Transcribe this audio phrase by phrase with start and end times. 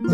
[0.00, 0.08] こ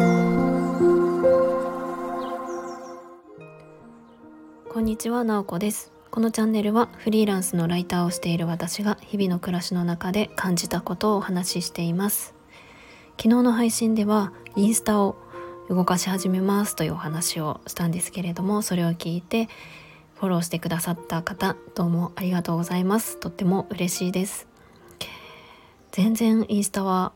[4.81, 5.93] んにちは、なおこです。
[6.11, 12.35] このチャンネルはフリーランスのライターをしている私が日々の暮らしの中で感じたことをお話ししています。
[13.19, 15.17] 昨日の配信ではインスタを
[15.69, 19.51] 動かし始めますというお話をしたんですけれどもそれを聞いて
[20.15, 23.21] フォローしてくださった方どうもありがとうございます。
[23.21, 24.49] とっても嬉しいです。
[25.93, 27.13] 全然インスタは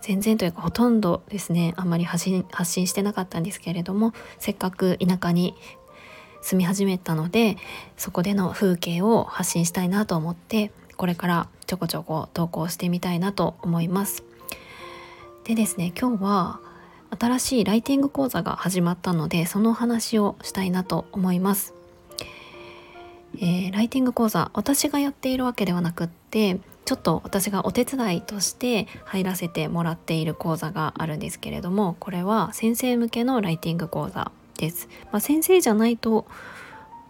[0.00, 5.54] 全然というかほとんどですねあんまり発信発信してなかったんですけれどもせっかく田舎に
[6.40, 7.56] 住み始めたので
[7.96, 14.24] そこでの風景を発信したいなと思ってこれからちょこちょこ投稿してみたいなと思います。
[15.44, 16.60] でですね今日は
[17.18, 21.74] 新しいライティング講座が始まったのでその話をしたいなと思います。
[23.36, 34.88] えー、ライティング講座私がやっているわけではなくってちょっと私がお手伝いとして入らせてもらっている講座があるんですけれどもこれは先生向けのライティング講座です。
[35.12, 36.24] まあ、先生じゃないと、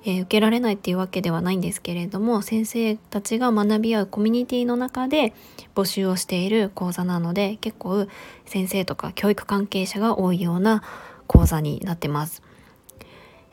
[0.04, 5.32] えー、受けられないっていうわけではないんですけれども先生たちが学び合うコミュニティの中で
[5.76, 8.08] 募集をしている講座なので結構
[8.46, 10.82] 先生とか教育関係者が多いような
[11.28, 12.42] 講座になってます。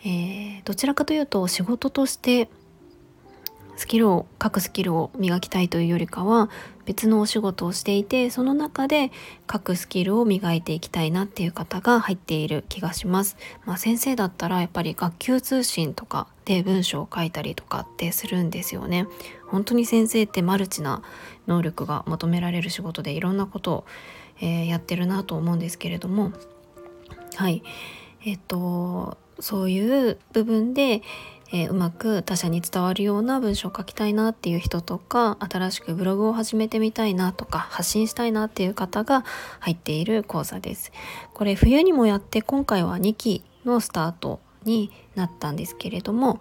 [0.04, 2.50] えー、どちらかというと仕事として
[3.78, 6.50] スキルを書くスキルを磨きたいというよりかは
[6.86, 9.12] 別のお仕事をしていてその中で
[9.52, 13.38] 書くスキルを磨いていきたいなっていう方が入っている気がします。
[13.66, 19.08] まあ、先生だったらやっぱり学級通信とかで文章を書いたりとかってするんですよね。
[19.48, 21.02] 本当に先生ってマルチな
[21.48, 23.86] 能力が求められる仕事でいろんなことを、
[24.40, 26.34] えー、やってるなと思うんですけれども
[27.36, 27.64] はい
[28.26, 31.02] えっとそういう部分で
[31.52, 39.24] えー、うまく他者に伝わるような文章を書きたいなっていう人とか新しくブログを始めてみたいなとか発信したいなっていう方が
[39.60, 40.92] 入っている講座です。
[41.34, 46.40] これ冬にもやって今回は2期のスタートになったんですけれども、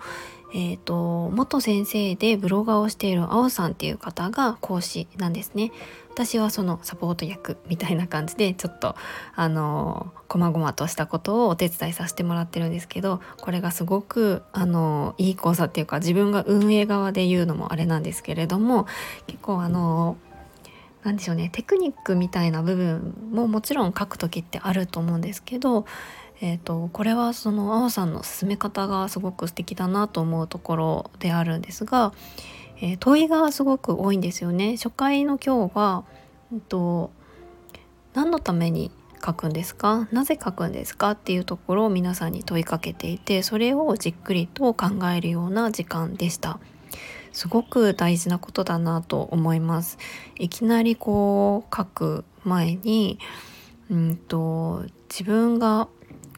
[0.56, 5.72] えーと、元先生でブロガーをしている青さんっていう方が講師なんですね。
[6.12, 8.94] 私はそのサポート役みたいな感じでちょっと
[9.34, 18.86] あの細々としたことをお手伝いさせてもらってるんですけどこれがすごくあのいい講座っていうか自分が運営側で言うのもあれなんですけれども
[19.26, 20.16] 結構あの
[21.02, 25.84] 何でしょうねテクニックみたいな部分ももちろん書く時ってあると思うんですけど
[26.46, 32.12] えーと、これはその青さんの進め方がすごく素敵だなと思うところであるんですが、
[32.82, 34.76] えー、問いがすごく多いんですよね。
[34.76, 36.04] 初回の今日は、
[36.52, 37.12] えーと、
[38.12, 38.90] 何のために
[39.24, 40.06] 書くんですか？
[40.12, 41.12] なぜ書くんですか？
[41.12, 46.60] っていうところを皆さんに問いかけていてそれをじっくりと考えるような時間でした。
[47.32, 49.96] すごく大事なことだなと思います。
[50.38, 53.18] いきなりこう書く前に
[53.90, 55.88] うんと自分が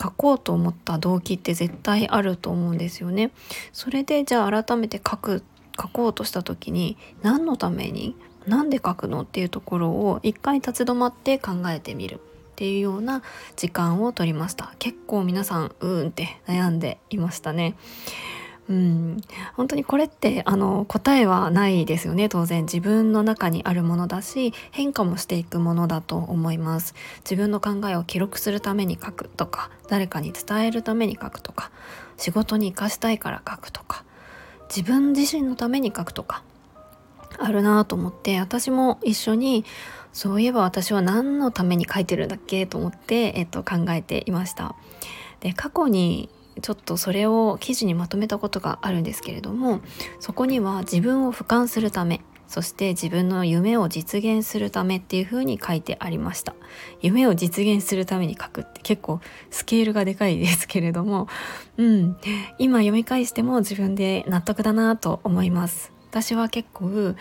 [0.01, 3.31] 書こうと思った動機って絶対あると思うんですよね。
[3.73, 5.43] それでじゃあ改めて書く
[5.81, 12.19] 書こうとした時に何のために何で書くのっていうところを一回立ち止まって考えてみるっ
[12.57, 13.23] ていうような
[13.57, 17.75] 時間を取りました結構皆さんうーんって悩んでいましたね
[18.69, 19.21] うん、
[19.55, 22.29] 本当にこれってあの答えはないですよね。
[22.29, 26.95] 当然自分の中にあるものだし変化もしていくものだと思います。
[27.19, 31.71] 自分の考えを記録するために書くとか誰かに伝えるために書くとか
[32.17, 34.05] 仕事に生かしたいから書くとか
[34.69, 36.43] 自分自身のために書くとか
[37.39, 39.65] あるなと思って私も一緒に
[40.13, 44.75] そういえば私は何のために書いてるんだっけと思って、えっと、考えていました。
[45.41, 46.31] で過去に
[46.63, 49.81] ちょっとそれを記事にまとめたことがあるんですけれども
[50.21, 56.55] そこには自分を俯瞰するためそして自分の夢を実現するためっていうふうに書いてありました。
[57.01, 61.27] 夢を実現するために書くって結構スケールがでかいですけれども
[61.77, 62.17] うん。
[62.59, 65.93] 今読み返しても自分で納得だなと思います。
[66.11, 67.17] 私は結構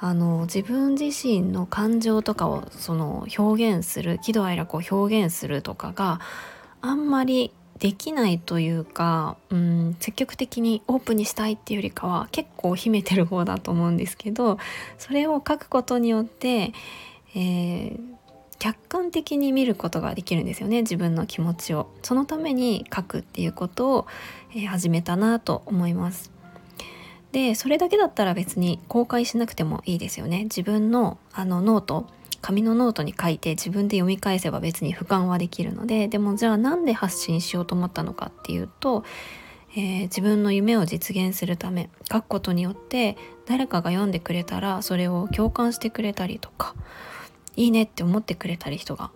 [0.00, 6.20] あの自分自身の感情とかをその表現する喜怒哀楽を表現するとかが
[6.80, 7.52] あんまり
[7.84, 14.58] できないというか、うん、積極的にオープンにしたいっていうよりかは結構秘めてる方だと思うんですけど
[14.96, 16.72] それを書くことによって、
[17.34, 17.98] えー、
[18.58, 21.90] 客観的に見ることができるんですよね自分の気持ちを。
[22.02, 24.06] そのために書くっていうことを、
[24.52, 26.32] えー、始めたなと思います。
[27.32, 30.44] でそれだけだったら別に公開しなくてもいいですよね。
[30.44, 32.06] 自分のあのノート
[32.44, 39.02] 紙のノートに書いて自分で読み返せば別に俯瞰はできるのででもじゃあなんで発信しようと思ったのかっていうと、
[39.74, 46.74] えー、自分の夢を実現するため書くことによって誰かが読んでくれたらそれを共感してくれたりとか
[47.56, 49.10] いいねって思ってくれたり人が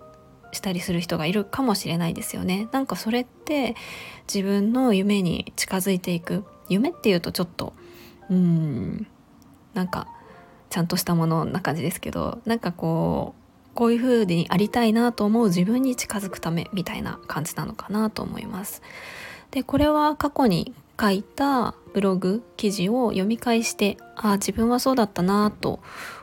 [0.53, 2.69] したりする人がいるかもしれないですよね。
[2.73, 3.77] なんかそれって
[4.27, 6.45] 自分の夢に近づいていく。
[6.71, 7.75] 夢っていうとちょっと
[8.31, 9.07] うん
[9.75, 10.07] なんか
[10.71, 18.83] ちゃんとしたものな感じですけどなんかこうこういう風にありたいなと思う自分に近づくためみたいな感じなのかなと思います。
[19.51, 25.81] でこれは過去に書いたブログ記事を読み返してああ自分はそうだったなと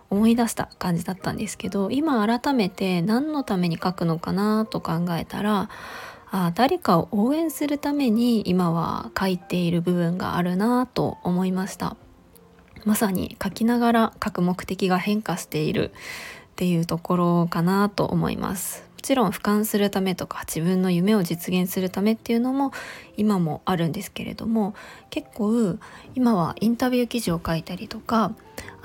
[0.09, 5.69] 思い出した感じだったんですけど今改めて何のために書くのかなと考えたら
[6.31, 11.95] あ誰かを応援するために今は書いている部分があるなと思いました
[12.85, 15.93] まさに書きながら書く目的が変化しているっ
[16.55, 18.85] ていうところかなと思います。
[18.95, 22.71] もちろん俯瞰するためとか自分の夢を実現するためっていうのも
[23.17, 24.73] 今もあるんですけれども
[25.11, 25.77] 結構
[26.15, 28.33] 今はインタビュー記事を書いたりとか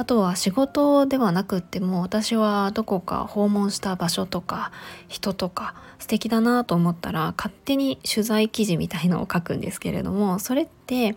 [0.00, 4.72] あとは仕事ではなくっても私はどこか訪問した場所とか
[5.08, 11.16] 人とか素敵だなと思ったら勝手に取材記事みたいのを書くんですけれどもそれって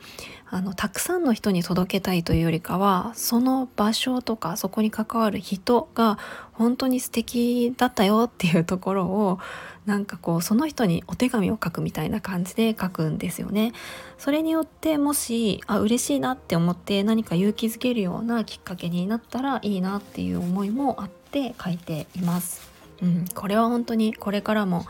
[0.49, 6.19] あのたくさんの人に届けたいというよりかはその場所とかそこに関わる人が
[6.51, 9.39] 本当に素敵だったよっていうところを
[9.85, 13.73] なんかこうその人にお手紙を書くみたいな感じで書くんですよね。
[14.17, 22.71] それによってもしあ嬉しいなって思って何か勇気づけるようなきっかけになったらいいなっていう思いもあって書いています。
[23.01, 24.85] うん、これは本当にこれからも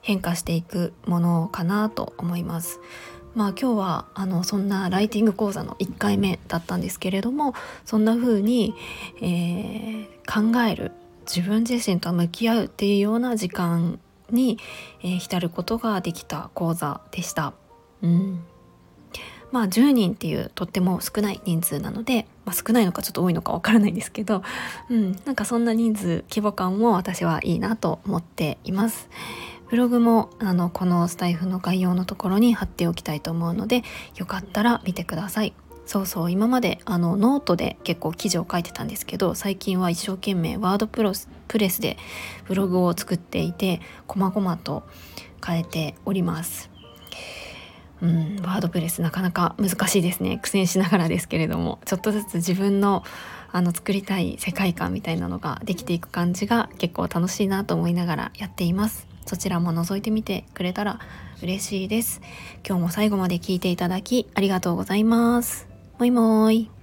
[0.00, 2.80] 変化していくものかなと思います。
[3.34, 7.54] まあ今日はあのそんなライティング講座の1回目だったんですけれども
[7.84, 8.74] そんな風に、
[9.20, 10.92] えー、考える
[11.26, 13.98] 自分自身と向き合うっていうような時間
[14.30, 14.58] に、
[15.02, 17.54] えー、浸ることができた講座でした。
[18.02, 18.44] うん
[19.52, 24.42] まあ10人っていうとっても少ない人数なので、まあ、少ないのかちょっと多いのかわからないんですけど、
[24.90, 29.08] うん、なんかそんな人数規模感も私はいいなと思っています。
[29.68, 33.82] ブログもあのこのスタイフの概要のところに貼っておきたいと思うので
[34.14, 35.54] よかったら見てください。
[35.86, 41.96] そうそう今まであのノートで結構記事を書いてたんですけど最近は一生懸命ワードプロスプレスで
[42.46, 44.82] ブログを作っていて細々と
[45.44, 46.70] 変えております。
[48.02, 50.38] うん、ワードプレスなかなか難しいですね。
[50.42, 53.04] 苦戦しながらですけれどもちょっとずつ自分の
[53.52, 59.06] あの作りたい世界観みたいなのができていく感じが結構楽しいなと思いながらやっています。
[59.24, 61.00] そちらも覗いてみてくれたら
[61.42, 62.20] 嬉しいです。
[62.66, 65.65] 今日も最後まで聞いていただきありがとうございます。
[65.98, 66.75] もいもーい。